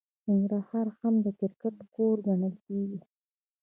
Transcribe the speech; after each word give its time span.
ننګرهار 0.27 0.87
هم 0.99 1.13
د 1.25 1.27
کرکټ 1.39 1.75
کور 1.95 2.15
ګڼل 2.27 2.55
کیږي. 2.65 2.99